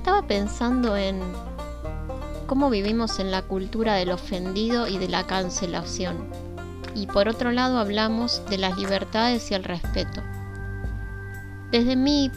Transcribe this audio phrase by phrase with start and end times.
[0.00, 1.20] Estaba pensando en
[2.46, 6.16] cómo vivimos en la cultura del ofendido y de la cancelación.
[6.94, 10.22] Y por otro lado hablamos de las libertades y el respeto.
[11.70, 12.30] Desde mi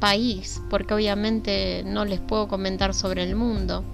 [0.00, 3.84] país, porque obviamente no les puedo comentar sobre el mundo,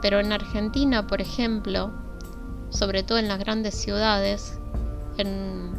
[0.00, 1.92] pero en Argentina, por ejemplo,
[2.70, 4.58] sobre todo en las grandes ciudades,
[5.18, 5.72] en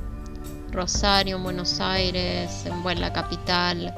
[0.72, 3.96] Rosario, en Buenos Aires, en la capital,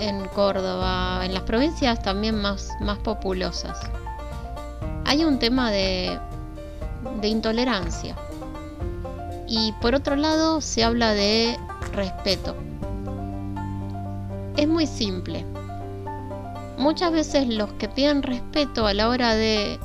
[0.00, 3.78] en Córdoba, en las provincias también más, más populosas.
[5.04, 6.18] Hay un tema de,
[7.20, 8.16] de intolerancia.
[9.46, 11.58] Y por otro lado se habla de
[11.92, 12.54] respeto.
[14.56, 15.44] Es muy simple.
[16.76, 19.80] Muchas veces los que piden respeto a la hora de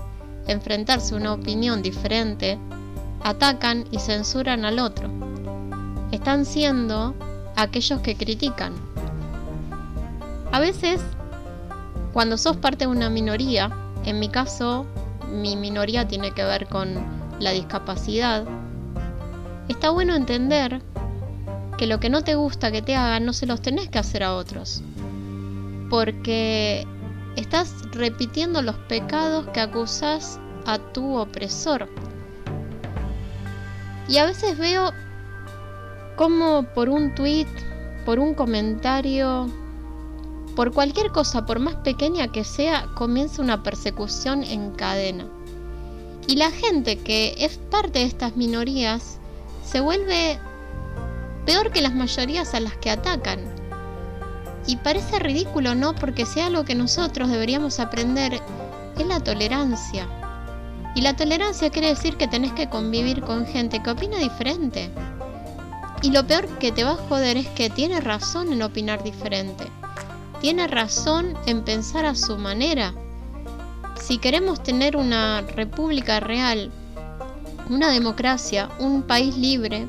[0.48, 2.58] enfrentarse a una opinión diferente,
[3.24, 5.10] atacan y censuran al otro.
[6.12, 7.16] Están siendo
[7.56, 8.93] aquellos que critican.
[10.54, 11.02] A veces,
[12.14, 14.86] cuando sos parte de una minoría, en mi caso,
[15.28, 16.94] mi minoría tiene que ver con
[17.40, 18.46] la discapacidad,
[19.68, 20.84] está bueno entender
[21.80, 24.22] que lo que no te gusta que te hagan no se los tenés que hacer
[24.22, 24.84] a otros.
[25.90, 26.86] Porque
[27.36, 31.90] estás repitiendo los pecados que acusas a tu opresor.
[34.08, 34.92] Y a veces veo
[36.16, 37.48] como por un tweet,
[38.06, 39.48] por un comentario,
[40.56, 45.26] por cualquier cosa, por más pequeña que sea, comienza una persecución en cadena.
[46.28, 49.20] Y la gente que es parte de estas minorías
[49.66, 50.40] se vuelve
[51.46, 53.40] peor que las mayorías a las que atacan.
[54.68, 55.94] Y parece ridículo, ¿no?
[55.96, 58.42] Porque sea algo que nosotros deberíamos aprender
[58.98, 60.08] es la tolerancia.
[60.96, 64.92] Y la tolerancia quiere decir que tenés que convivir con gente que opina diferente.
[66.02, 69.66] Y lo peor que te va a joder es que tiene razón en opinar diferente.
[70.44, 72.94] Tiene razón en pensar a su manera.
[73.96, 76.70] Si queremos tener una república real,
[77.70, 79.88] una democracia, un país libre,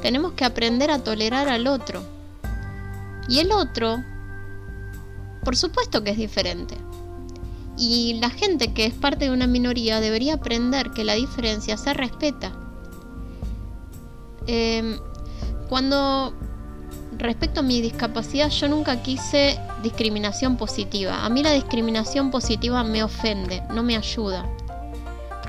[0.00, 2.04] tenemos que aprender a tolerar al otro.
[3.28, 3.96] Y el otro,
[5.42, 6.76] por supuesto que es diferente.
[7.76, 11.94] Y la gente que es parte de una minoría debería aprender que la diferencia se
[11.94, 12.52] respeta.
[14.46, 15.00] Em,
[15.68, 16.32] cuando
[17.20, 21.24] respecto a mi discapacidad yo nunca quise discriminación positiva.
[21.24, 24.46] A mí la discriminación positiva me ofende, no me ayuda.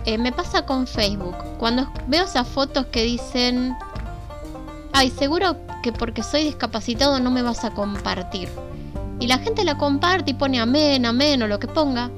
[0.05, 1.35] Eh, me pasa con Facebook.
[1.57, 3.75] Cuando veo esas fotos que dicen,
[4.93, 8.49] ay, seguro que porque soy discapacitado no me vas a compartir
[9.21, 12.09] y la gente la comparte y pone amén, amén o lo que ponga,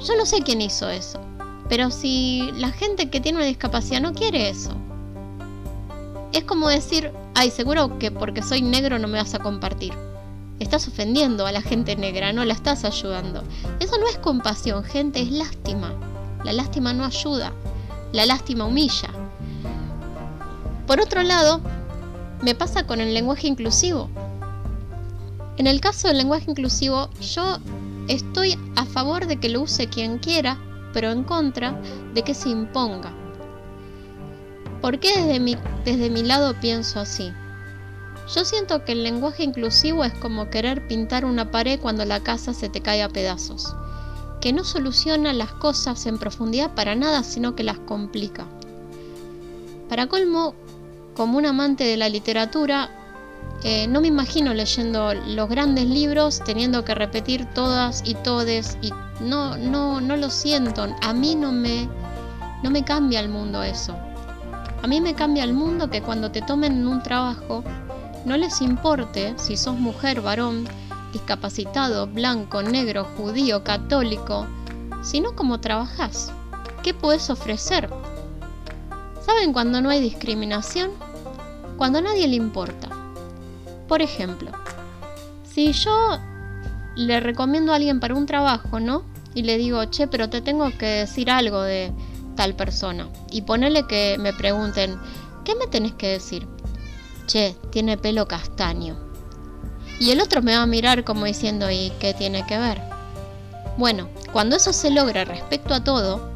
[0.00, 1.20] yo no sé quién hizo eso.
[1.68, 4.72] Pero si la gente que tiene una discapacidad no quiere eso,
[6.32, 9.92] es como decir, ay, seguro que porque soy negro no me vas a compartir.
[10.58, 13.42] Estás ofendiendo a la gente negra, no la estás ayudando.
[13.80, 15.92] Eso no es compasión, gente, es lástima.
[16.44, 17.52] La lástima no ayuda,
[18.12, 19.08] la lástima humilla.
[20.86, 21.60] Por otro lado,
[22.42, 24.08] me pasa con el lenguaje inclusivo.
[25.56, 27.58] En el caso del lenguaje inclusivo, yo
[28.08, 30.58] estoy a favor de que lo use quien quiera,
[30.92, 31.80] pero en contra
[32.14, 33.12] de que se imponga.
[34.82, 37.32] ¿Por qué desde mi, desde mi lado pienso así?
[38.34, 42.52] Yo siento que el lenguaje inclusivo es como querer pintar una pared cuando la casa
[42.52, 43.76] se te cae a pedazos,
[44.40, 48.44] que no soluciona las cosas en profundidad para nada, sino que las complica.
[49.88, 50.56] Para colmo,
[51.14, 52.90] como un amante de la literatura,
[53.62, 58.90] eh, no me imagino leyendo los grandes libros teniendo que repetir todas y todes y
[59.20, 60.88] no, no, no lo siento.
[61.02, 61.88] A mí no me,
[62.64, 63.96] no me cambia el mundo eso.
[64.82, 67.62] A mí me cambia el mundo que cuando te tomen en un trabajo
[68.24, 70.66] no les importe si sos mujer, varón,
[71.12, 74.46] discapacitado, blanco, negro, judío, católico,
[75.02, 76.32] sino cómo trabajas.
[76.82, 77.88] ¿Qué puedes ofrecer?
[79.24, 80.90] ¿Saben cuando no hay discriminación?
[81.76, 82.88] Cuando a nadie le importa.
[83.86, 84.50] Por ejemplo,
[85.44, 86.18] si yo
[86.96, 89.04] le recomiendo a alguien para un trabajo, ¿no?
[89.34, 91.92] Y le digo, che, pero te tengo que decir algo de
[92.34, 93.08] tal persona.
[93.30, 94.98] Y ponerle que me pregunten,
[95.44, 96.46] ¿qué me tenés que decir?
[97.26, 98.96] Che, tiene pelo castaño.
[100.00, 102.80] Y el otro me va a mirar como diciendo, ¿y qué tiene que ver?
[103.76, 106.32] Bueno, cuando eso se logra respecto a todo,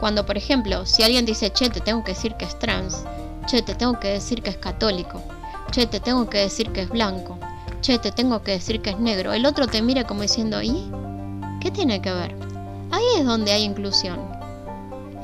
[0.00, 3.04] cuando por ejemplo, si alguien dice, che, te tengo que decir que es trans,
[3.46, 5.22] che, te tengo que decir que es católico,
[5.70, 7.38] che, te tengo que decir que es blanco,
[7.80, 10.90] che, te tengo que decir que es negro, el otro te mira como diciendo, ¿y?
[11.60, 12.36] ¿Qué tiene que ver?
[12.90, 14.33] Ahí es donde hay inclusión.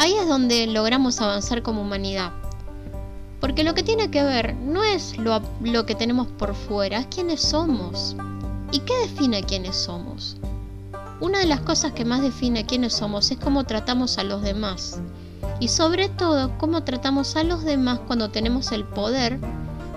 [0.00, 2.32] Ahí es donde logramos avanzar como humanidad.
[3.38, 5.42] Porque lo que tiene que ver no es lo,
[5.84, 8.16] que tenemos por fuera, es quiénes somos.
[8.72, 10.38] ¿Y qué define quiénes somos?
[11.20, 15.02] Una de las cosas que más define quiénes somos es cómo tratamos a los demás.
[15.60, 19.38] Y sobre todo, cómo tratamos a los demás cuando tenemos el poder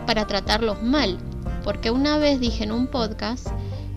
[0.06, 1.18] para tratarlos mal.
[1.64, 3.48] Porque una vez dije en un podcast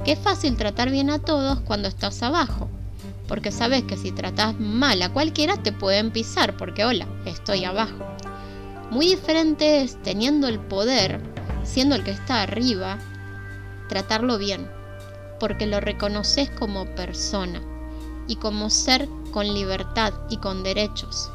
[0.05, 2.69] que es fácil tratar bien a todos cuando estás abajo.
[3.29, 8.05] Porque sabes que si tratas mal a cualquiera te pueden pisar porque hola, estoy abajo.
[8.91, 11.21] Muy diferente es teniendo el poder,
[11.65, 12.99] siendo el que está arriba,
[13.89, 14.69] tratarlo bien
[15.39, 17.61] porque lo reconoces como persona
[18.27, 21.31] y como ser con libertad y con derechos.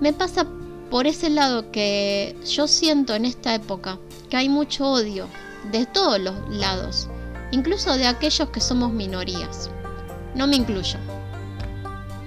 [0.00, 0.46] Me pasa
[0.90, 3.98] por ese lado que yo siento en esta época
[4.30, 5.26] que hay mucho odio
[5.72, 7.08] de todos los lados,
[7.50, 9.70] incluso de aquellos que somos minorías.
[10.36, 10.98] No me incluyo.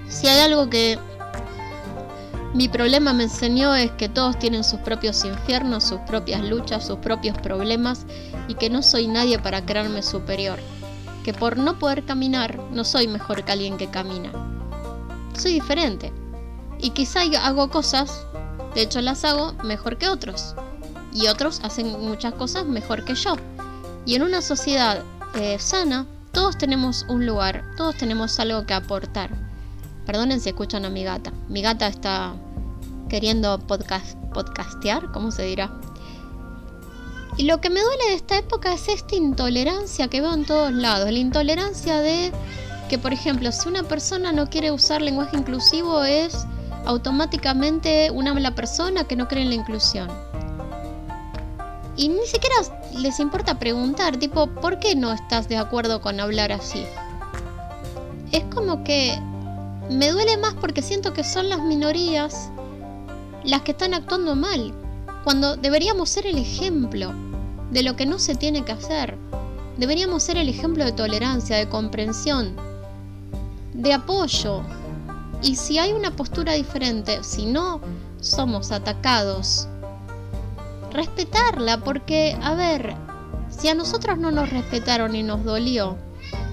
[0.08, 0.98] Si hay algo que
[2.52, 6.98] mi problema me enseñó es que todos tienen sus propios infiernos, sus propias luchas, sus
[6.98, 8.06] propios problemas
[8.48, 10.58] y que no soy nadie para creerme superior.
[11.22, 14.32] Que por no poder caminar no soy mejor que alguien que camina.
[15.38, 16.12] Soy diferente.
[16.80, 18.26] Y quizá hago cosas,
[18.74, 20.56] de hecho las hago mejor que otros.
[21.14, 23.36] Y otros hacen muchas cosas mejor que yo.
[24.04, 25.04] Y en una sociedad
[25.36, 29.30] eh, sana, todos tenemos un lugar, todos tenemos algo que aportar.
[30.06, 31.32] Perdonen si escuchan a mi gata.
[31.48, 32.34] Mi gata está
[33.08, 35.70] queriendo podcast, podcastear, ¿cómo se dirá?
[37.36, 40.72] Y lo que me duele de esta época es esta intolerancia que veo en todos
[40.72, 41.10] lados.
[41.10, 42.32] La intolerancia de
[42.88, 46.46] que, por ejemplo, si una persona no quiere usar lenguaje inclusivo es
[46.86, 50.08] automáticamente una mala persona que no cree en la inclusión.
[51.96, 52.56] Y ni siquiera
[52.96, 56.84] les importa preguntar, tipo, ¿por qué no estás de acuerdo con hablar así?
[58.32, 59.18] Es como que
[59.90, 62.50] me duele más porque siento que son las minorías
[63.44, 64.74] las que están actuando mal,
[65.24, 67.12] cuando deberíamos ser el ejemplo
[67.70, 69.16] de lo que no se tiene que hacer.
[69.78, 72.54] Deberíamos ser el ejemplo de tolerancia, de comprensión,
[73.72, 74.62] de apoyo.
[75.42, 77.80] Y si hay una postura diferente, si no
[78.20, 79.68] somos atacados,
[80.92, 82.94] respetarla, porque, a ver,
[83.48, 85.96] si a nosotros no nos respetaron y nos dolió,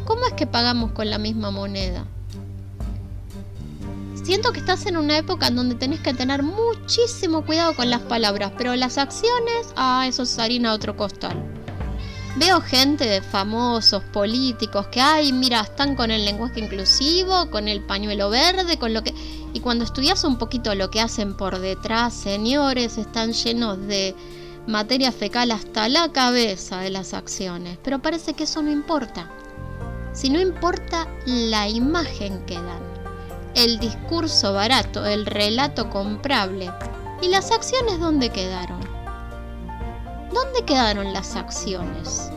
[0.05, 2.05] ¿cómo es que pagamos con la misma moneda?
[4.23, 8.01] Siento que estás en una época en donde tenés que tener muchísimo cuidado con las
[8.01, 11.56] palabras, pero las acciones, ah, eso es harina de otro costal.
[12.37, 17.81] Veo gente de famosos, políticos, que, ay, mira, están con el lenguaje inclusivo, con el
[17.81, 19.11] pañuelo verde, con lo que...
[19.53, 24.13] Y cuando estudias un poquito lo que hacen por detrás, señores, están llenos de
[24.67, 27.79] materia fecal hasta la cabeza de las acciones.
[27.83, 29.31] Pero parece que eso no importa.
[30.13, 32.83] Si no importa la imagen que dan
[33.55, 36.71] el discurso barato, el relato comprable.
[37.23, 38.86] ¿Y las acciones dónde quedaron?
[40.43, 42.29] ¿Dónde quedaron las acciones?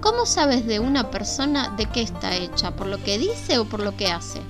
[0.00, 2.74] ¿Cómo sabes de una persona de qué está hecha?
[2.74, 4.40] ¿Por lo que dice o por lo que hace?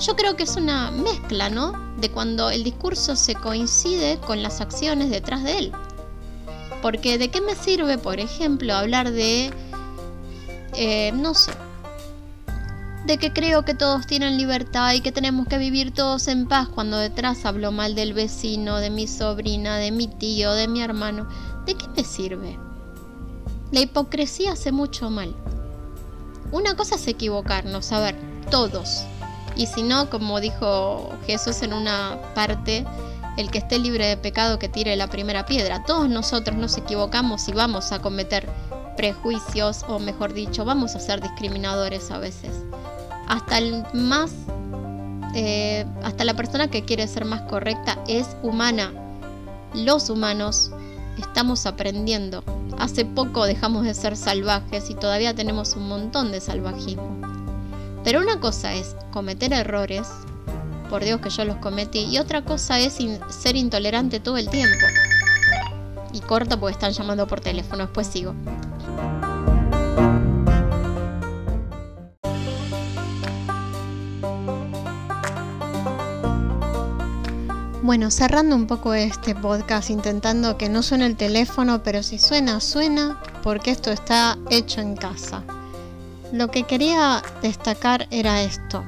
[0.00, 1.72] Yo creo que es una mezcla, ¿no?
[1.98, 5.72] De cuando el discurso se coincide con las acciones detrás de él.
[6.80, 9.52] Porque de qué me sirve, por ejemplo, hablar de,
[10.72, 11.52] eh, no sé,
[13.04, 16.68] de que creo que todos tienen libertad y que tenemos que vivir todos en paz
[16.68, 21.28] cuando detrás hablo mal del vecino, de mi sobrina, de mi tío, de mi hermano.
[21.66, 22.58] ¿De qué me sirve?
[23.72, 25.34] La hipocresía hace mucho mal.
[26.50, 28.16] Una cosa es equivocarnos, a ver,
[28.50, 29.04] todos.
[29.56, 32.86] Y si no, como dijo Jesús en una parte,
[33.36, 35.84] el que esté libre de pecado que tire la primera piedra.
[35.84, 38.48] Todos nosotros nos equivocamos y vamos a cometer
[38.96, 42.63] prejuicios o mejor dicho, vamos a ser discriminadores a veces
[43.34, 44.32] hasta el más,
[45.34, 48.92] eh, hasta la persona que quiere ser más correcta es humana.
[49.74, 50.70] Los humanos
[51.18, 52.44] estamos aprendiendo.
[52.78, 57.10] Hace poco dejamos de ser salvajes y todavía tenemos un montón de salvajismo.
[58.04, 60.06] Pero una cosa es cometer errores,
[60.88, 62.98] por Dios que yo los cometí, y otra cosa es
[63.30, 64.86] ser intolerante todo el tiempo.
[66.12, 68.34] Y corto porque están llamando por teléfono, después sigo.
[77.84, 82.60] Bueno, cerrando un poco este podcast, intentando que no suene el teléfono, pero si suena,
[82.60, 85.42] suena, porque esto está hecho en casa.
[86.32, 88.86] Lo que quería destacar era esto,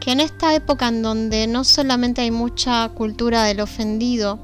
[0.00, 4.38] que en esta época en donde no solamente hay mucha cultura del ofendido,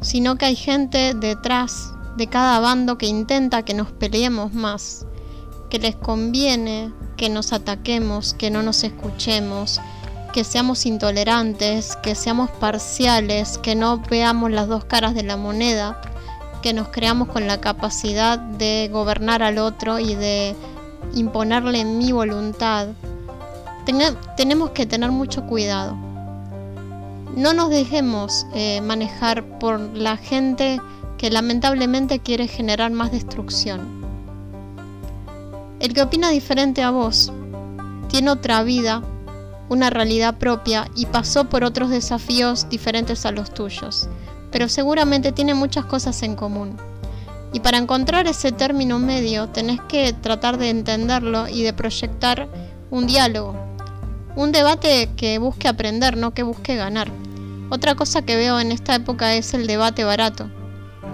[0.00, 5.04] sino que hay gente detrás de cada bando que intenta que nos peleemos más,
[5.68, 9.80] que les conviene que nos ataquemos, que no nos escuchemos,
[10.34, 16.00] que seamos intolerantes, que seamos parciales, que no veamos las dos caras de la moneda,
[16.60, 20.56] que nos creamos con la capacidad de gobernar al otro y de
[21.14, 22.88] imponerle mi voluntad,
[24.36, 25.94] tenemos que tener mucho cuidado.
[27.36, 30.80] No nos dejemos eh, manejar por la gente
[31.16, 34.04] que lamentablemente quiere generar más destrucción.
[35.78, 37.32] El que opina diferente a vos
[38.08, 39.00] tiene otra vida,
[39.68, 44.08] una realidad propia y pasó por otros desafíos diferentes a los tuyos,
[44.50, 46.76] pero seguramente tiene muchas cosas en común.
[47.52, 52.48] Y para encontrar ese término medio tenés que tratar de entenderlo y de proyectar
[52.90, 53.56] un diálogo,
[54.36, 57.08] un debate que busque aprender, no que busque ganar.
[57.70, 60.50] Otra cosa que veo en esta época es el debate barato.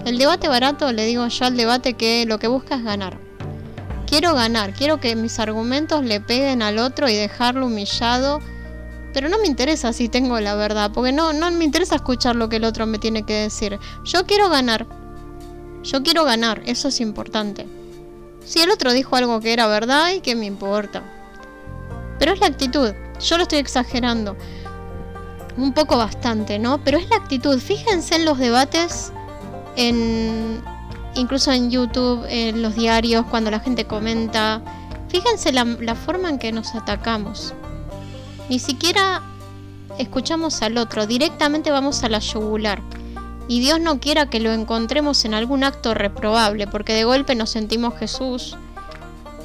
[0.05, 3.30] El debate barato le digo yo al debate que lo que busca es ganar.
[4.11, 8.41] Quiero ganar, quiero que mis argumentos le peguen al otro y dejarlo humillado,
[9.13, 12.49] pero no me interesa si tengo la verdad, porque no, no me interesa escuchar lo
[12.49, 13.79] que el otro me tiene que decir.
[14.03, 14.85] Yo quiero ganar.
[15.83, 17.65] Yo quiero ganar, eso es importante.
[18.43, 21.03] Si el otro dijo algo que era verdad y que me importa.
[22.19, 22.93] Pero es la actitud.
[23.21, 24.35] Yo lo estoy exagerando.
[25.55, 26.83] Un poco bastante, ¿no?
[26.83, 27.57] Pero es la actitud.
[27.61, 29.13] Fíjense en los debates,
[29.77, 30.61] en
[31.15, 34.61] incluso en YouTube, en los diarios, cuando la gente comenta.
[35.09, 37.53] Fíjense la, la forma en que nos atacamos.
[38.49, 39.21] Ni siquiera
[39.97, 42.81] escuchamos al otro, directamente vamos a la yugular.
[43.47, 47.49] Y Dios no quiera que lo encontremos en algún acto reprobable, porque de golpe nos
[47.49, 48.55] sentimos Jesús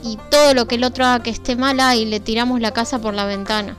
[0.02, 3.00] y todo lo que el otro haga que esté mala y le tiramos la casa
[3.00, 3.76] por la ventana.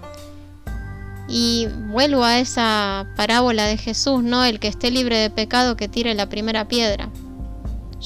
[1.30, 4.44] Y vuelvo a esa parábola de Jesús, ¿no?
[4.46, 7.10] El que esté libre de pecado que tire la primera piedra.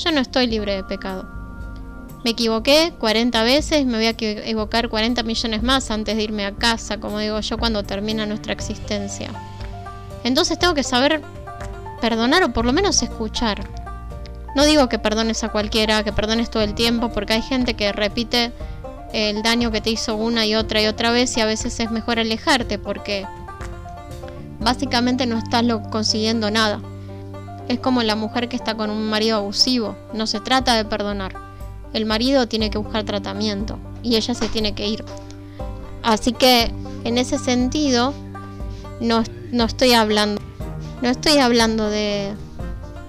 [0.03, 1.27] Yo no estoy libre de pecado.
[2.23, 6.53] Me equivoqué 40 veces, me voy a equivocar 40 millones más antes de irme a
[6.53, 9.29] casa, como digo yo, cuando termina nuestra existencia.
[10.23, 11.21] Entonces tengo que saber
[11.99, 13.67] perdonar o por lo menos escuchar.
[14.55, 17.91] No digo que perdones a cualquiera, que perdones todo el tiempo, porque hay gente que
[17.91, 18.51] repite
[19.13, 21.91] el daño que te hizo una y otra y otra vez y a veces es
[21.91, 23.25] mejor alejarte porque
[24.59, 26.81] básicamente no estás consiguiendo nada.
[27.71, 31.33] Es como la mujer que está con un marido abusivo, no se trata de perdonar.
[31.93, 35.05] El marido tiene que buscar tratamiento y ella se tiene que ir.
[36.03, 36.69] Así que
[37.05, 38.13] en ese sentido
[38.99, 40.41] no, no estoy hablando
[41.01, 42.33] no estoy hablando de,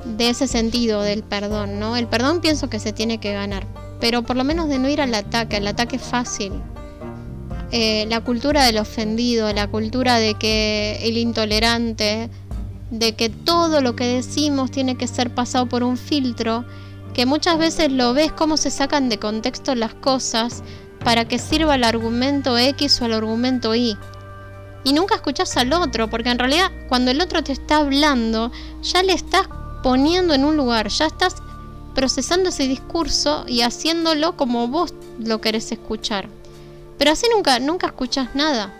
[0.04, 1.96] de ese sentido del perdón, ¿no?
[1.96, 3.66] El perdón pienso que se tiene que ganar,
[4.00, 6.52] pero por lo menos de no ir al ataque, al ataque fácil.
[7.70, 12.28] Eh, la cultura del ofendido, la cultura de que el intolerante,
[12.92, 16.64] de que todo lo que decimos tiene que ser pasado por un filtro,
[17.14, 20.62] que muchas veces lo ves cómo se sacan de contexto las cosas
[21.04, 23.96] para que sirva el argumento X o el argumento Y
[24.84, 28.50] y nunca escuchas al otro, porque en realidad cuando el otro te está hablando,
[28.82, 29.48] ya le estás
[29.82, 31.36] poniendo en un lugar, ya estás
[31.94, 36.28] procesando ese discurso y haciéndolo como vos lo querés escuchar.
[36.98, 38.72] Pero así nunca, nunca escuchas nada.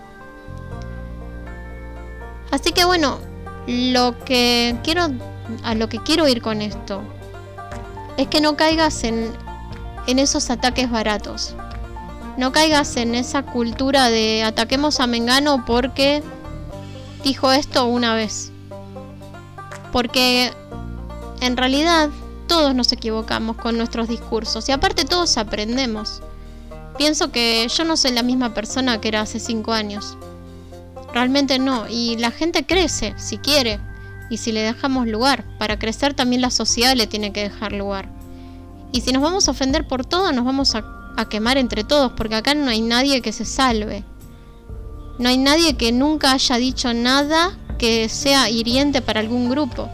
[2.50, 3.18] Así que bueno,
[3.66, 5.08] lo que quiero,
[5.62, 7.02] a lo que quiero ir con esto,
[8.16, 9.32] es que no caigas en,
[10.06, 11.54] en esos ataques baratos
[12.36, 16.22] no caigas en esa cultura de ataquemos a Mengano porque
[17.22, 18.50] dijo esto una vez.
[19.92, 20.50] Porque
[21.40, 22.08] en realidad
[22.46, 26.22] todos nos equivocamos con nuestros discursos y aparte todos aprendemos.
[26.96, 30.16] Pienso que yo no soy la misma persona que era hace cinco años.
[31.12, 31.88] Realmente no.
[31.88, 33.80] Y la gente crece, si quiere.
[34.30, 35.44] Y si le dejamos lugar.
[35.58, 38.08] Para crecer también la sociedad le tiene que dejar lugar.
[38.92, 42.34] Y si nos vamos a ofender por todo, nos vamos a quemar entre todos, porque
[42.34, 44.04] acá no hay nadie que se salve.
[45.18, 49.88] No hay nadie que nunca haya dicho nada que sea hiriente para algún grupo.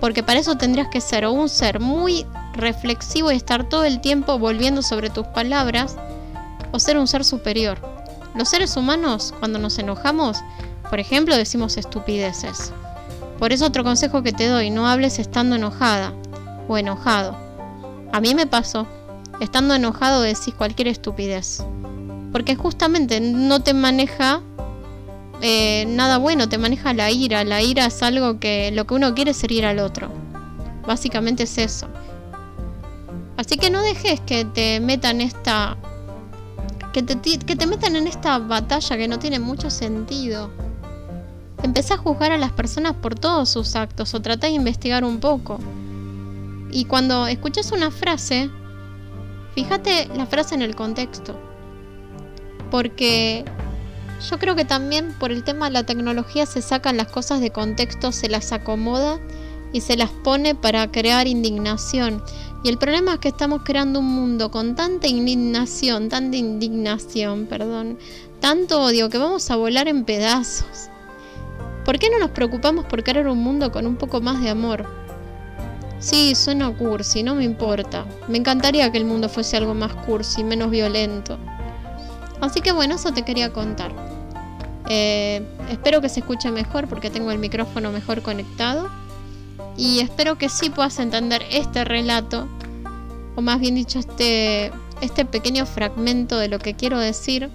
[0.00, 4.38] Porque para eso tendrías que ser un ser muy reflexivo y estar todo el tiempo
[4.38, 5.96] volviendo sobre tus palabras,
[6.72, 7.89] o ser un ser superior.
[8.34, 10.38] Los seres humanos, cuando nos enojamos,
[10.88, 12.72] por ejemplo, decimos estupideces.
[13.38, 16.12] Por eso otro consejo que te doy, no hables estando enojada
[16.68, 17.36] o enojado.
[18.12, 18.86] A mí me pasó,
[19.40, 21.64] estando enojado decís cualquier estupidez.
[22.32, 24.40] Porque justamente no te maneja
[25.42, 27.44] eh, nada bueno, te maneja la ira.
[27.44, 30.10] La ira es algo que lo que uno quiere es herir al otro.
[30.86, 31.88] Básicamente es eso.
[33.36, 35.76] Así que no dejes que te metan esta.
[36.92, 40.50] Que te, metan en esta batalla que no tiene mucho sentido.
[41.62, 45.20] Empezá a juzgar a las personas por todos sus actos o tratá de investigar un
[45.20, 45.58] poco.
[46.70, 48.50] Y cuando escuchas una frase,
[49.54, 51.34] Fíjate la frase en el contexto.
[52.70, 53.44] Porque
[54.30, 57.50] yo creo que también por el tema de la tecnología se sacan las cosas de
[57.50, 59.18] contexto, se las acomoda
[59.72, 62.22] y se las pone para crear indignación.
[62.62, 67.98] Y el problema es que estamos creando un mundo con tanta indignación, tanta indignación, perdón,
[68.40, 70.90] tanto odio que vamos a volar en pedazos.
[71.84, 74.86] ¿Por qué no nos preocupamos por crear un mundo con un poco más de amor?
[75.98, 78.06] Sí, suena cursi, no me importa.
[78.28, 81.38] Me encantaría que el mundo fuese algo más cursi, menos violento.
[82.40, 83.92] Así que bueno, eso te quería contar.
[84.88, 88.90] Eh, espero que se escuche mejor porque tengo el micrófono mejor conectado.
[89.80, 92.46] Y espero que sí puedas entender este relato,
[93.34, 94.70] o más bien dicho, este,
[95.00, 97.48] este pequeño fragmento de lo que quiero decir.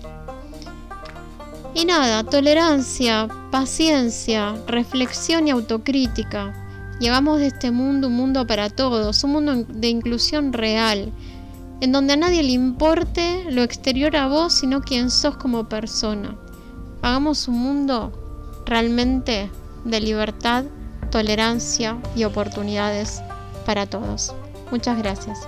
[1.75, 6.51] Y nada, tolerancia, paciencia, reflexión y autocrítica.
[6.99, 11.11] Llegamos de este mundo un mundo para todos, un mundo de inclusión real,
[11.79, 16.35] en donde a nadie le importe lo exterior a vos, sino quién sos como persona.
[17.03, 19.51] Hagamos un mundo realmente
[19.83, 20.65] de libertad,
[21.15, 23.21] tolerancia y oportunidades
[23.65, 24.35] para todos.
[24.69, 25.47] Muchas gracias.